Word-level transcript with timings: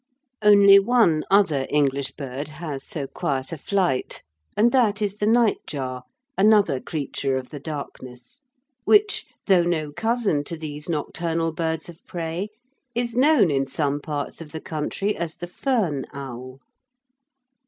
Only 0.41 0.79
one 0.79 1.23
other 1.29 1.67
English 1.69 2.09
bird 2.13 2.47
has 2.47 2.83
so 2.83 3.05
quiet 3.05 3.51
a 3.51 3.57
flight, 3.59 4.23
and 4.57 4.71
that 4.71 4.99
is 4.99 5.17
the 5.17 5.27
nightjar, 5.27 6.01
another 6.35 6.79
creature 6.79 7.37
of 7.37 7.51
the 7.51 7.59
darkness, 7.59 8.41
which, 8.83 9.27
though 9.45 9.61
no 9.61 9.91
cousin 9.91 10.43
to 10.45 10.57
these 10.57 10.89
nocturnal 10.89 11.51
birds 11.51 11.87
of 11.87 12.03
prey, 12.07 12.49
is 12.95 13.15
known 13.15 13.51
in 13.51 13.67
some 13.67 14.01
parts 14.01 14.41
of 14.41 14.53
the 14.53 14.59
country 14.61 15.15
as 15.15 15.35
the 15.35 15.45
"fern 15.45 16.07
owl." 16.13 16.57